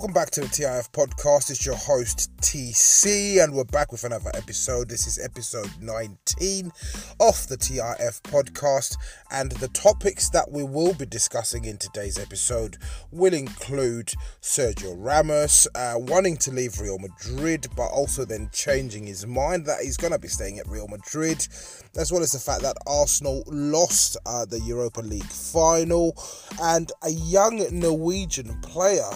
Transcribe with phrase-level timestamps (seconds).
[0.00, 1.50] Welcome back to the TIF podcast.
[1.50, 4.88] It's your host TC, and we're back with another episode.
[4.88, 6.72] This is episode 19
[7.20, 8.96] of the TIF podcast,
[9.30, 12.78] and the topics that we will be discussing in today's episode
[13.10, 14.10] will include
[14.40, 19.82] Sergio Ramos uh, wanting to leave Real Madrid, but also then changing his mind that
[19.82, 21.46] he's going to be staying at Real Madrid,
[21.98, 26.16] as well as the fact that Arsenal lost uh, the Europa League final,
[26.62, 29.10] and a young Norwegian player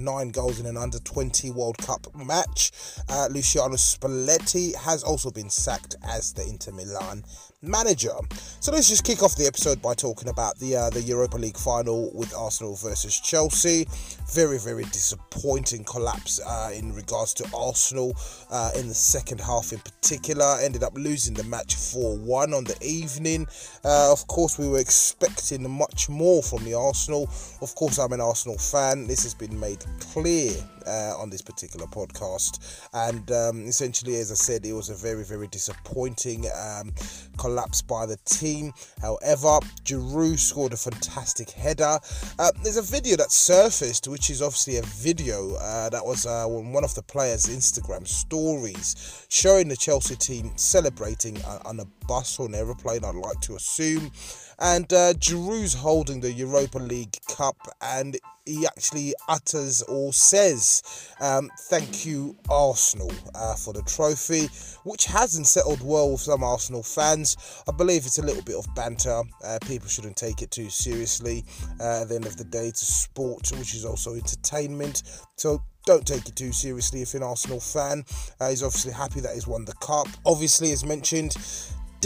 [0.00, 2.72] nine goals in an under 20 World Cup match.
[3.08, 7.24] Uh, Luciano Spalletti has also been sacked as the Inter Milan
[7.66, 8.14] manager.
[8.60, 11.56] So let's just kick off the episode by talking about the uh, the Europa League
[11.56, 13.86] final with Arsenal versus Chelsea.
[14.32, 18.16] Very very disappointing collapse uh, in regards to Arsenal
[18.50, 20.58] uh, in the second half in particular.
[20.60, 23.46] Ended up losing the match 4-1 on the evening.
[23.84, 27.28] Uh, of course, we were expecting much more from the Arsenal.
[27.60, 29.06] Of course, I'm an Arsenal fan.
[29.06, 30.52] This has been made clear
[30.86, 32.86] uh, on this particular podcast.
[32.92, 36.92] And um, essentially, as I said, it was a very, very disappointing um,
[37.38, 38.72] collapse by the team.
[39.00, 41.98] However, Giroud scored a fantastic header.
[42.38, 46.46] Uh, there's a video that surfaced, which is obviously a video uh, that was uh,
[46.46, 52.38] on one of the players' Instagram stories showing the Chelsea team celebrating on a bus
[52.38, 54.10] or an aeroplane, I'd like to assume.
[54.58, 60.82] And uh, Giroud's holding the Europa League Cup, and he actually utters or says,
[61.20, 64.48] um, Thank you, Arsenal, uh, for the trophy,
[64.84, 67.36] which hasn't settled well with some Arsenal fans.
[67.68, 69.22] I believe it's a little bit of banter.
[69.44, 71.44] Uh, people shouldn't take it too seriously.
[71.80, 75.02] Uh, at the end of the day, it's a sport, which is also entertainment.
[75.36, 78.04] So don't take it too seriously if you're an Arsenal fan.
[78.40, 80.08] Uh, he's obviously happy that he's won the cup.
[80.24, 81.36] Obviously, as mentioned,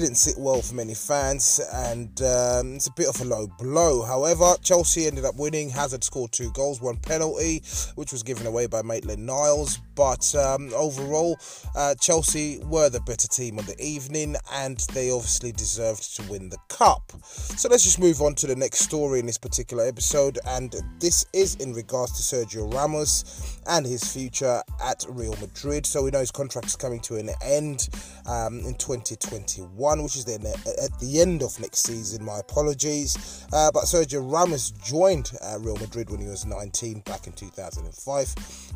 [0.00, 4.02] didn't sit well for many fans, and um, it's a bit of a low blow.
[4.02, 5.70] However, Chelsea ended up winning.
[5.70, 7.62] Hazard scored two goals, one penalty,
[7.94, 9.78] which was given away by Maitland Niles.
[9.94, 11.38] But um, overall,
[11.76, 16.48] uh, Chelsea were the better team on the evening, and they obviously deserved to win
[16.48, 17.12] the cup.
[17.22, 21.24] So let's just move on to the next story in this particular episode, and this
[21.32, 25.86] is in regards to Sergio Ramos and his future at Real Madrid.
[25.86, 27.88] So we know his contract is coming to an end
[28.26, 32.24] um, in 2021 one, which is then at the end of next season.
[32.24, 33.44] My apologies.
[33.52, 38.28] Uh, but Sergio Ramos joined uh, Real Madrid when he was 19 back in 2005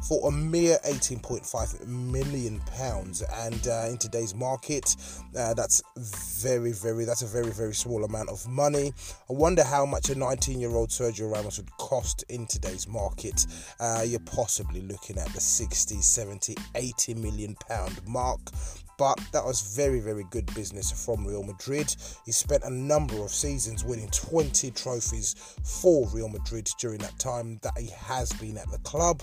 [0.07, 4.97] for a mere 18.5 million pounds, and uh, in today's market,
[5.37, 5.83] uh, that's
[6.43, 8.93] very, very that's a very, very small amount of money.
[9.31, 13.47] I wonder how much a 19-year-old Sergio Ramos would cost in today's market.
[13.81, 18.41] Uh, you're possibly looking at the 60, 70, 80 million pound mark
[18.99, 21.95] but that was very, very good business from Real Madrid.
[22.27, 27.59] He spent a number of seasons winning 20 trophies for Real Madrid during that time
[27.63, 29.23] that he has been at the club.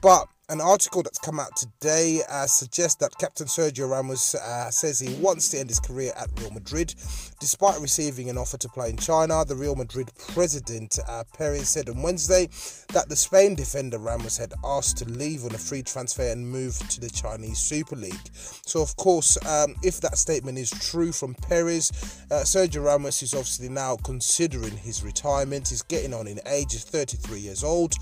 [0.00, 4.98] But an article that's come out today uh, suggests that Captain Sergio Ramos uh, says
[4.98, 6.94] he wants to end his career at Real Madrid.
[7.40, 11.88] Despite receiving an offer to play in China, the Real Madrid president uh, Perez said
[11.88, 12.48] on Wednesday
[12.92, 16.76] that the Spain defender Ramos had asked to leave on a free transfer and move
[16.88, 18.30] to the Chinese Super League.
[18.32, 21.90] So, of course, um, if that statement is true from Perez,
[22.30, 25.68] uh, Sergio Ramos is obviously now considering his retirement.
[25.68, 27.94] He's getting on in age, he's 33 years old.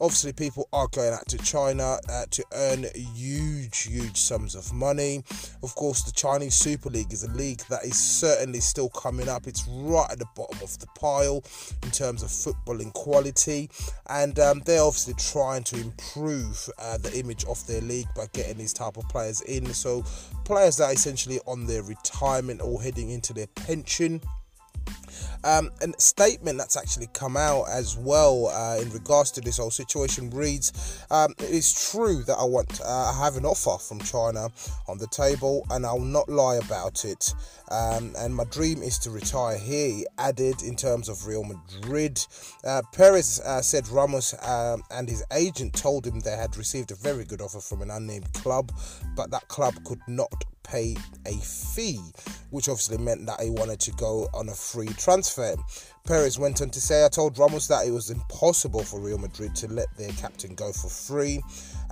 [0.00, 5.22] Obviously, people are going out to China uh, to earn huge, huge sums of money.
[5.62, 9.46] Of course, the Chinese Super League is a league that is certainly still coming up.
[9.46, 11.42] It's right at the bottom of the pile
[11.82, 13.70] in terms of footballing quality,
[14.10, 18.58] and um, they're obviously trying to improve uh, the image of their league by getting
[18.58, 19.72] these type of players in.
[19.72, 20.04] So,
[20.44, 24.20] players that are essentially on their retirement or heading into their pension
[25.44, 29.70] um, a statement that's actually come out as well uh, in regards to this whole
[29.70, 34.00] situation reads um, It is true that I want, uh, I have an offer from
[34.00, 34.48] China
[34.88, 37.34] on the table and I'll not lie about it.
[37.70, 42.20] Um, and my dream is to retire here, he added in terms of Real Madrid.
[42.64, 46.96] Uh, Perez uh, said Ramos um, and his agent told him they had received a
[46.96, 48.72] very good offer from an unnamed club,
[49.16, 50.96] but that club could not pay
[51.26, 52.00] a fee,
[52.50, 55.54] which obviously meant that he wanted to go on a free transfer.
[56.06, 59.56] Perez went on to say, I told Ramos that it was impossible for Real Madrid
[59.56, 61.42] to let their captain go for free.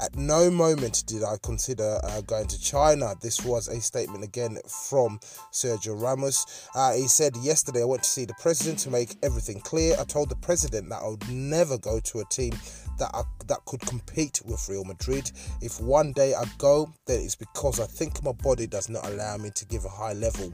[0.01, 3.15] At no moment did I consider uh, going to China.
[3.21, 5.19] This was a statement again from
[5.53, 6.69] Sergio Ramos.
[6.77, 9.97] Uh, he said, Yesterday I went to see the president to make everything clear.
[9.99, 12.53] I told the president that I would never go to a team
[12.99, 15.31] that I, that could compete with Real Madrid.
[15.61, 19.37] If one day I go, then it's because I think my body does not allow
[19.37, 20.53] me to give a high level.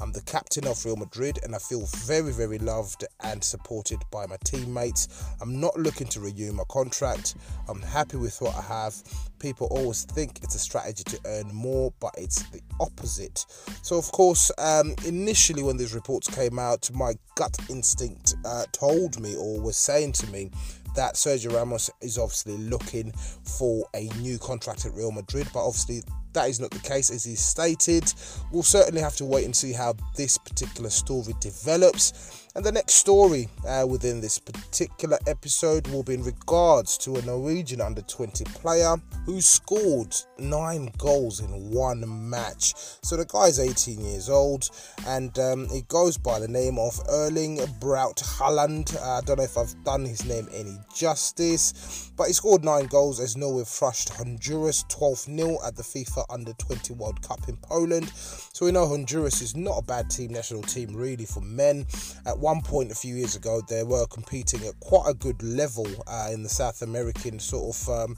[0.00, 4.26] I'm the captain of Real Madrid and I feel very, very loved and supported by
[4.26, 5.06] my teammates.
[5.40, 7.36] I'm not looking to renew my contract.
[7.68, 8.96] I'm happy with what I have.
[9.38, 13.44] People always think it's a strategy to earn more, but it's the opposite.
[13.82, 19.20] So, of course, um, initially when these reports came out, my gut instinct uh, told
[19.20, 20.50] me or was saying to me
[20.94, 26.02] that Sergio Ramos is obviously looking for a new contract at Real Madrid, but obviously
[26.32, 28.12] that is not the case as he stated.
[28.50, 32.42] We'll certainly have to wait and see how this particular story develops.
[32.54, 37.22] And the next story uh, within this particular episode will be in regards to a
[37.22, 42.74] Norwegian under 20 player who scored nine goals in one match.
[43.02, 44.68] So the guy's 18 years old
[45.06, 48.94] and um, he goes by the name of Erling Braut Haaland.
[49.00, 52.86] Uh, I don't know if I've done his name any justice, but he scored nine
[52.86, 57.56] goals as Norway thrashed Honduras 12 0 at the FIFA Under 20 World Cup in
[57.56, 58.10] Poland.
[58.14, 61.86] So we know Honduras is not a bad team, national team really for men.
[62.26, 65.86] At one point a few years ago, they were competing at quite a good level
[66.06, 68.16] uh, in the South American sort of um,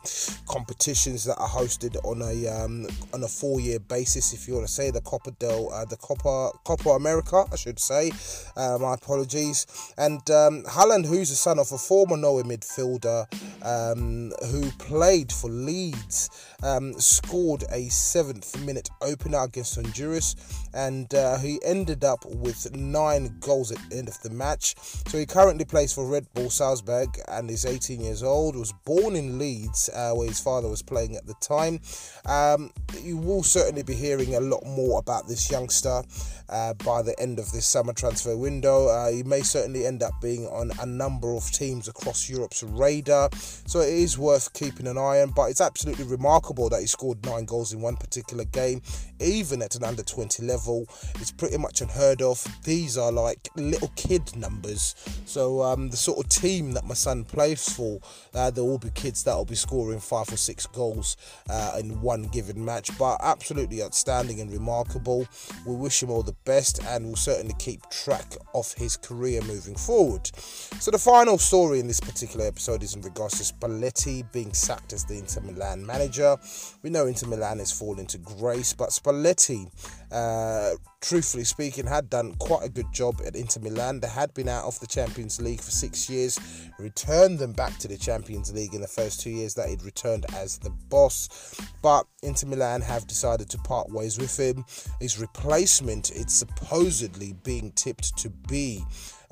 [0.48, 4.66] competitions that are hosted on a um, on a four year basis, if you want
[4.66, 8.12] to say the Copa del uh, the Copa Copa America, I should say.
[8.56, 9.66] Uh, my apologies.
[9.96, 13.26] And um, Haaland, who's the son of a former Norway midfielder
[13.64, 16.30] um, who played for Leeds,
[16.64, 20.34] um, scored a seventh minute opener against Honduras,
[20.72, 24.74] and uh, he ended up with nine goals at the end of the match.
[25.06, 28.56] So he currently plays for Red Bull Salzburg and is 18 years old.
[28.56, 31.80] Was born in Leeds, uh, where his father was playing at the time.
[32.24, 32.70] Um,
[33.02, 36.02] you will certainly be hearing a lot more about this youngster
[36.48, 38.88] uh, by the end of this summer transfer window.
[38.88, 43.28] Uh, he may certainly end up being on a number of teams across Europe's radar,
[43.66, 45.30] so it is worth keeping an eye on.
[45.30, 48.82] But it's absolutely remarkable that he scored nine goals in one particular game,
[49.20, 50.86] even at an under 20 level.
[51.16, 52.44] It's pretty much unheard of.
[52.64, 54.94] These are like little kid numbers.
[55.26, 58.00] So um, the sort of team that my son plays for,
[58.34, 61.16] uh, there will be kids that will be scoring five or six goals
[61.48, 62.96] uh, in one given match.
[62.98, 65.26] But absolutely outstanding and remarkable.
[65.66, 69.74] We wish him all the best and we'll certainly keep track of his career moving
[69.74, 70.30] forward.
[70.36, 74.92] So the final story in this particular episode is in regards to Spalletti being sacked
[74.92, 76.33] as the Inter Milan manager.
[76.82, 79.68] We know Inter Milan has fallen to grace, but Spalletti
[80.14, 84.00] uh, truthfully speaking, had done quite a good job at Inter Milan.
[84.00, 86.38] They had been out of the Champions League for six years,
[86.78, 90.24] returned them back to the Champions League in the first two years that he'd returned
[90.34, 91.58] as the boss.
[91.82, 94.64] But Inter Milan have decided to part ways with him.
[95.00, 98.84] His replacement, it's supposedly being tipped to be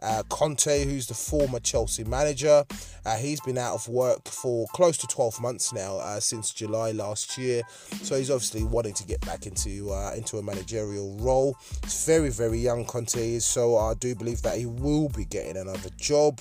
[0.03, 2.65] uh, Conte, who's the former Chelsea manager,
[3.05, 6.93] uh, he's been out of work for close to 12 months now, uh, since July
[6.93, 7.63] last year.
[8.03, 11.57] So he's obviously wanting to get back into uh, into a managerial role.
[11.83, 15.57] It's very very young Conte is, so I do believe that he will be getting
[15.57, 16.41] another job.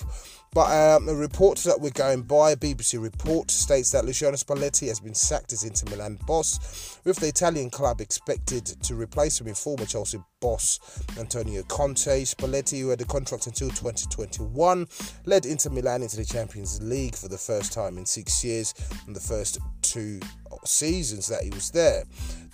[0.54, 5.00] But um, the reports that we're going by, BBC report states that Luciano Spalletti has
[5.00, 9.54] been sacked as Inter Milan boss, with the Italian club expected to replace him in
[9.54, 10.80] former Chelsea boss
[11.18, 12.24] Antonio Conte.
[12.24, 14.86] Spalletti, who had a contract until 2021,
[15.24, 18.74] led Inter Milan into the Champions League for the first time in six years
[19.06, 20.20] in the first two
[20.64, 22.04] seasons that he was there.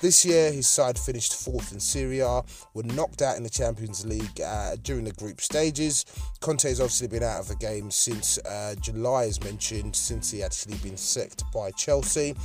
[0.01, 2.43] This year, his side finished fourth in Serie A,
[2.75, 6.05] were knocked out in the Champions League uh, during the group stages.
[6.41, 10.43] Conte has obviously been out of the game since uh, July, as mentioned, since he
[10.43, 12.37] actually been sacked by Chelsea.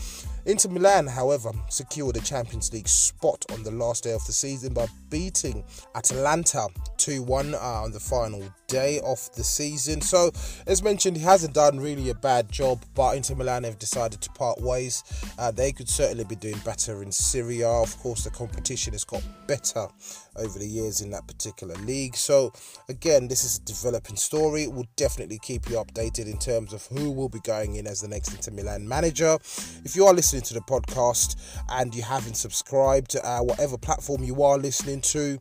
[0.45, 4.73] Inter Milan, however, secured a Champions League spot on the last day of the season
[4.73, 5.63] by beating
[5.95, 10.01] Atalanta 2 1 uh, on the final day of the season.
[10.01, 10.31] So,
[10.65, 14.31] as mentioned, he hasn't done really a bad job, but Inter Milan have decided to
[14.31, 15.03] part ways.
[15.37, 17.69] Uh, they could certainly be doing better in Serie A.
[17.69, 19.87] Of course, the competition has got better
[20.35, 22.15] over the years in that particular league.
[22.15, 22.51] So,
[22.89, 24.65] again, this is a developing story.
[24.65, 28.07] We'll definitely keep you updated in terms of who will be going in as the
[28.07, 29.37] next Inter Milan manager.
[29.85, 31.35] If you are listening to the podcast
[31.69, 35.39] and you haven't subscribed, to uh, whatever platform you are listening to,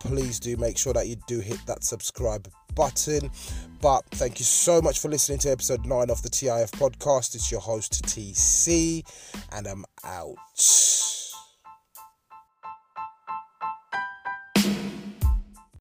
[0.00, 3.30] please do make sure that you do hit that subscribe button.
[3.80, 7.34] But thank you so much for listening to episode 9 of the TIF podcast.
[7.34, 9.04] It's your host, TC,
[9.52, 11.13] and I'm out.